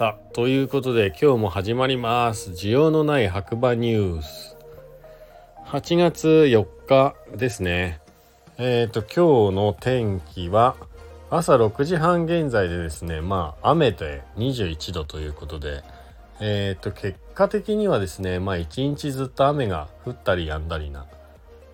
[0.00, 2.52] さあということで今日も始まります。
[2.52, 4.56] 需要のない白馬ニュース。
[5.66, 8.00] 8月4日ですね。
[8.56, 10.74] えっ、ー、と今日の天気は
[11.28, 15.82] 朝6時半現在でですねまあ雨で21度ということで
[16.40, 21.04] えっ、ー、と結果的にはですねまあ一日ずっと雨が降ったりやんだりな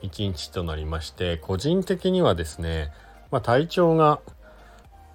[0.00, 2.92] 一日となりまして個人的にはですね
[3.32, 4.20] まあ体調が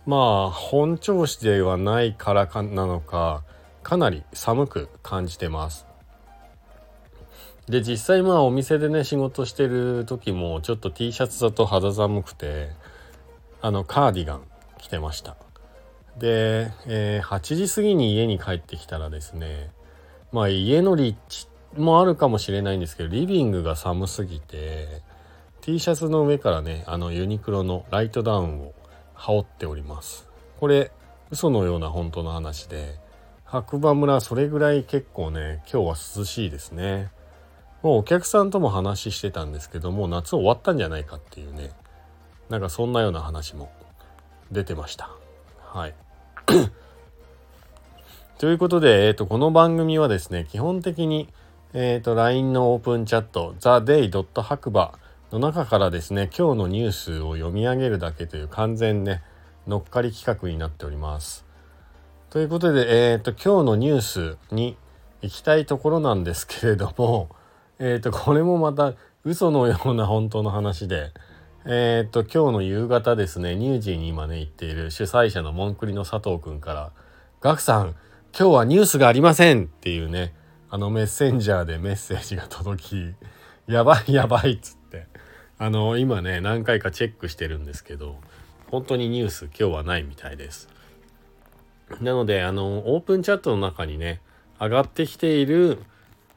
[0.08, 3.44] まあ本調子ではないからかなのか
[3.84, 5.86] かなり寒く感じてます。
[7.68, 12.70] で実際まあお店でね仕事してる時もちょっと T シャツだと肌寒くて
[13.62, 14.42] あのカーディガン
[14.78, 15.36] 着てました。
[16.18, 19.72] で、えー、8時過ぎに家に帰ってきたらですね
[20.32, 25.02] まあ家の立地もあるかもしれないんですけどリビングが寒すぎて
[25.60, 28.74] T シャツの上からねあのユニクロのライトダウンを
[29.18, 30.28] 羽織っております。
[30.60, 30.92] これ
[31.32, 33.00] 嘘のような本当の話で
[33.44, 37.10] 白馬村それぐらい結構ね今日は涼しいですね。
[37.84, 41.72] もうお客さんとも話してたんですけども夏終わったんじゃないかっていうね
[42.50, 43.72] なんかそんなような話も
[44.52, 45.10] 出てました。
[45.66, 45.96] はい。
[48.40, 51.28] ということで、えーと、この番組はですね基本的に、
[51.74, 54.42] えーと、LINE のオープンチャット TheDay.
[54.42, 54.94] 白馬
[55.32, 59.22] の中からですね今日のニュースを読み上げるだけという完全ね
[59.68, 61.46] 乗っかり企画になっております。
[62.30, 64.78] ということで、えーと、今日のニュースに
[65.22, 67.30] 行きたいところなんですけれども、
[67.80, 68.94] えーと、これもまた
[69.26, 71.12] 嘘のような本当の話で、
[71.66, 76.92] えーと今日の夕方ですね乳児に今ね行っている主催者のモンクリの佐藤くんから
[77.42, 77.96] 「ガクさん
[78.38, 80.34] 今日はニュースがありません!」っていうね
[80.70, 83.14] あのメッセンジャーでメッセージが届き
[83.68, 84.77] 「やばいやばい」っつって
[85.60, 88.18] あの今ね何回かチェックしてるんですけど
[88.70, 90.70] 本当にニュース今日はないみたいです。
[92.02, 94.22] なのであのオープンチャットの中にね
[94.60, 95.80] 上がってきている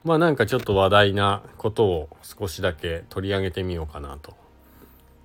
[0.05, 4.35] まあなんかちょっと話題なことを少しだけ取り上げてみようかなと。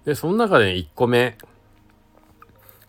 [0.03, 1.37] でその中で1個目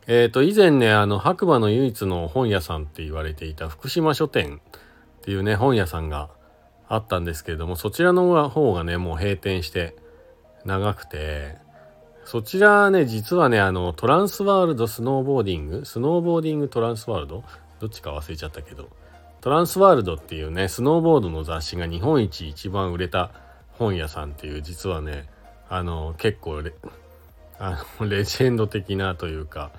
[0.06, 6.31] えっ、ー、と以前ねあの白馬の唯一の本屋さんって言われていた福島書店っていうね本屋さんが
[6.89, 9.97] あったんですけれどもそちらの方がねもう閉店して
[10.66, 11.56] 長くて
[12.27, 17.44] そちらね、実はね、あの、トランスワールドスノーボーディング、スノーボーディングトランスワールド？
[17.78, 18.88] どっちか忘れちゃったけど、
[19.41, 23.31] トランスワールドっていうね、スノーボードの雑誌が日本一一番売れた
[23.75, 25.28] 本屋さんっていう、実はね、
[25.69, 26.75] あの、結構レ、
[27.60, 29.71] あの、レジェンド的なというか、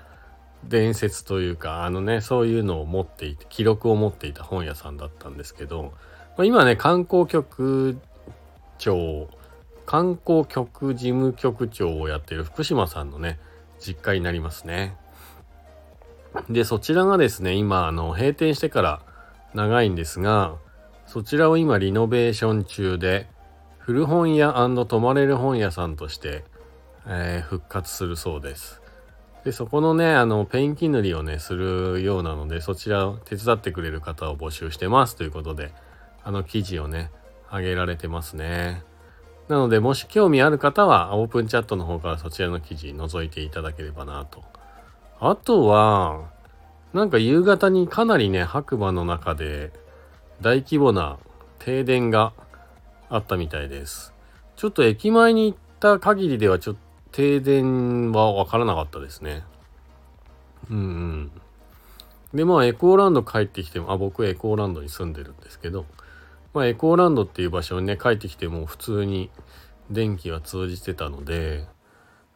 [0.64, 5.92] 伝説というか、あのね、そういうのを持っていて、記録を持っていた本屋さんだったんですけど、
[6.38, 7.98] 今ね、観光局
[8.78, 9.28] 長
[9.88, 13.38] 観光局事務局長をやっている福島さんのね、
[13.80, 14.94] 実家になりますね。
[16.50, 19.00] で、そちらがですね、今、あの、閉店してから
[19.54, 20.56] 長いんですが、
[21.06, 23.30] そちらを今リノベーション中で、
[23.78, 26.44] 古本屋泊まれる本屋さんとして、
[27.06, 28.82] えー、復活するそうです。
[29.42, 35.72] で、そこのね、あの、ペンキ塗りをね、するようなので、そちらを手伝ってくれる方を募集してますということで、
[36.24, 37.10] あの記事をね、
[37.48, 38.82] あげられてますね。
[39.48, 44.42] なので、もし興味ある方は、オープンチャットの方からそちらの記事覗いていただければなと。
[45.20, 46.30] あとは、
[46.92, 49.72] なんか夕方にかなりね、白馬の中で
[50.40, 51.18] 大規模な
[51.58, 52.32] 停電が
[53.08, 54.12] あったみたいです。
[54.56, 56.80] ちょっと駅前に行った限りではちょっと
[57.12, 59.42] 停電はわからなかったですね。
[60.70, 61.30] うんうん。
[62.34, 65.86] で、まあエコーランド帰ってきても、あ、僕エコーランドに住んでるんですけど、
[66.54, 69.30] まあ、エコーランドっていう場所にね帰ってきても普通に
[69.90, 71.66] 電気が通じてたので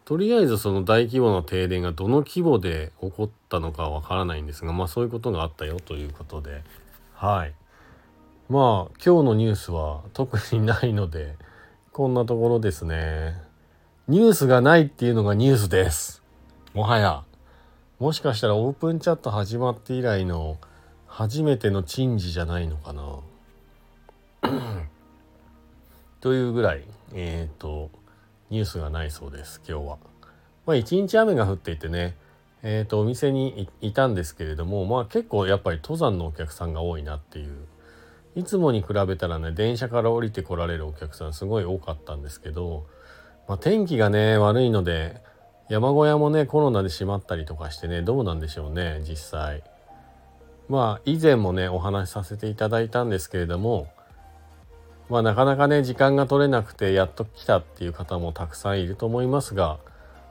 [0.04, 6.62] とりあえずその大規模な停電がどの規模で起こったのかわからないんですがまあそういうことがあったよということで。
[7.14, 7.54] はい。
[8.48, 11.36] まあ今日のニュースは特にないので
[11.92, 13.34] こんなところですね。
[14.08, 16.22] ニュースがないっていうのがニュースです。
[16.74, 17.22] もはや。
[18.00, 20.58] もしかしたらオープンチャット始まって以来の
[21.06, 23.20] 初めての珍事じゃないのかな。
[26.20, 26.84] というぐらい、
[27.14, 27.90] えっ、ー、と、
[28.50, 29.98] ニュースがないそうです、今日は。
[30.66, 32.16] まあ、一日雨が降っていてね、
[32.62, 37.66] えっ、ー、と、お店にいたんですけれども、まあ結構やっぱり登山のお客さんが多いなっていう。
[38.34, 42.86] いつもに比べたらね、電車から降りてこられるお客さんすごい多かったんですけど、
[43.48, 45.20] まあ、天気がね、悪いので、
[45.68, 49.64] 山小屋もね、コロナで閉まったりとかしてね、どうなんでしょうね、実際。
[50.68, 53.88] まあ、以前もね、お話しさせていただいたんですけれども、
[55.08, 59.78] まあなかなかね時間が取れなくてやっと来たっていう方もたくさんいると思いますが、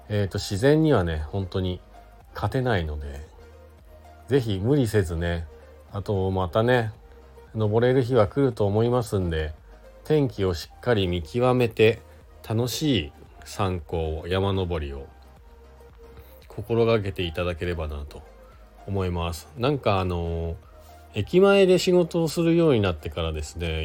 [0.09, 1.79] えー、と自然にはね本当に
[2.33, 3.25] 勝てないので
[4.27, 5.45] 是非無理せずね
[5.91, 6.91] あとまたね
[7.53, 9.53] 登れる日は来ると思いますんで
[10.05, 12.01] 天気をしっかり見極めて
[12.47, 13.11] 楽しい
[13.43, 15.07] 参考山登りを
[16.47, 18.21] 心がけていただければなと
[18.87, 19.47] 思います。
[19.57, 20.55] なんかあの
[21.13, 23.83] 駅前で仕事をするようになってからですね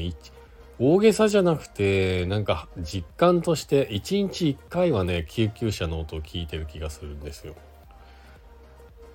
[0.79, 7.55] 大げさじゃなくてなんか実感として1日1回はね救急車の音を聞いてる気がするんですよ。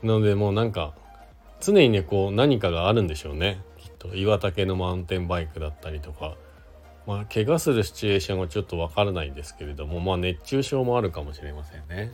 [0.02, 0.94] なのでもうなんか
[1.60, 3.62] 常にねこう何かがあるんでしょうね。
[3.78, 6.36] きっと岩竹のマウンテンバイクだったりとか。
[7.08, 12.12] まあ怪我するシチュエーションはちょっとわからないんですけれどもまあ熱中症もあるかもしれませんね。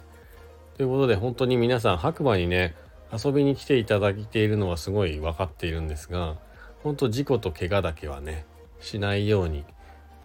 [0.78, 2.76] ということで本当に皆さん白馬にね
[3.12, 6.38] 遊びに来ていただいているのはすごい分かっているんですが
[6.84, 8.46] 本当事故と怪我だけはね
[8.80, 9.64] しないように、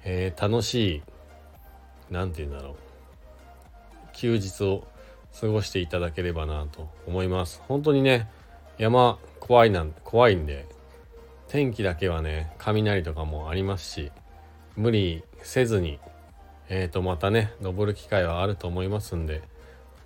[0.04, 1.02] えー、楽しい
[2.10, 2.74] 何て言うんだろう。
[4.12, 4.86] 休日を
[5.40, 7.62] 過ごしていただければなと思います。
[7.66, 8.28] 本当にね
[8.78, 10.66] 山怖いなん怖いんで
[11.48, 14.12] 天気だけはね雷とかもありますし
[14.76, 15.98] 無理せずに
[16.68, 19.42] えーとまたね登る機会はあると思いますんで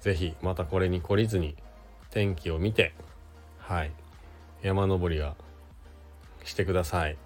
[0.01, 1.55] 是非またこれに懲りずに
[2.11, 2.95] 天気を見て
[3.59, 3.93] はい
[4.63, 5.37] 山登りは
[6.45, 7.26] してください。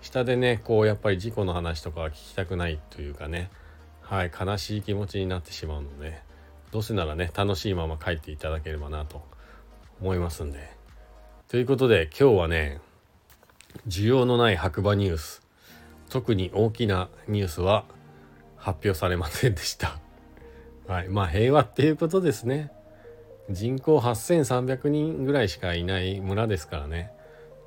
[0.00, 3.50] 下でねこうやっぱり事故の話とかは聞きたくないというかね
[4.00, 6.20] はい悲しい気持ちになってしまうので
[6.70, 9.22] どうせならね楽しいまま帰っていただければなと
[10.00, 10.70] 思いますんで
[11.48, 12.80] ということで今日はね
[13.86, 15.42] 需要のない白馬ニュース
[16.08, 17.84] 特に大きなニュースは
[18.56, 19.98] 発表されませんでした
[20.86, 22.72] はい、まあ平和っていうことですね。
[23.50, 27.12] 人口8300人ぐらいしかいない村ですからね。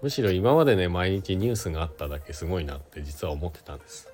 [0.01, 4.07] むしろ今までね、毎日ニュースがあっただけすごいなって実は思ってたんです。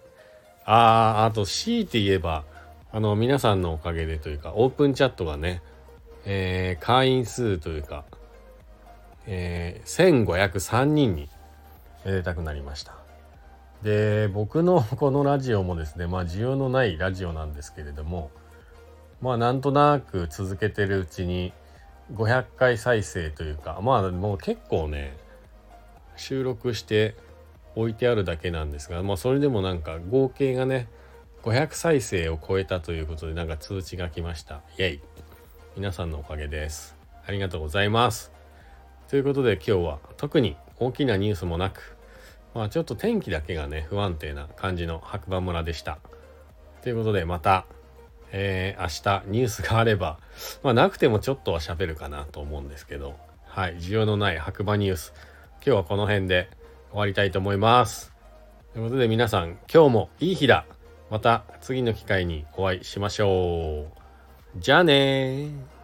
[0.66, 2.44] ああ、あと強いて言えば、
[2.92, 5.62] あの皆さんのおかげでというか、オープンチャットがね、
[6.26, 8.04] えー、会員数というか、
[9.26, 11.30] えー、1503人に
[12.06, 12.96] めでたくなりました。
[13.82, 18.32] で、僕の このラジオもですね、まあ需要のないラジオなんですけれども、
[19.22, 21.54] まあなんとなく続けてるうちに
[22.14, 25.18] 500回再生というかまあもう結構ね
[26.18, 27.16] 収録して
[27.76, 30.88] 置いてあるだけなんですがまあそれでもなんか合計がね
[31.44, 34.62] 500再生を超えたということでなんか通知が来ました。
[34.78, 35.02] イェイ。
[35.78, 36.98] 皆さんのおかげです。
[37.26, 38.32] ありがとうございます。
[39.08, 41.96] ということで今日は特に大きなニュースもなく
[42.54, 46.00] まあちょっと天気だけがね不安定な感じの白馬村でした。
[46.82, 47.66] ということでまた
[48.32, 50.20] えー、明日ニュースがあれば、
[50.64, 53.16] まあ、なくてもちょっとは喋るかなと思うんですけど、
[53.46, 55.14] はい、需要のない白馬ニュース、
[55.66, 56.50] 今日はこの辺で
[56.92, 58.14] 終わりたいと思います。
[58.74, 60.66] ということで皆さん、今日もいい日だ。
[61.10, 63.86] また次の機会にお会いしましょ
[64.56, 64.60] う。
[64.60, 65.77] じゃあね